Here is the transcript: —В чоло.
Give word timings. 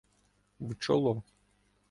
—В 0.59 0.69
чоло. 0.81 1.23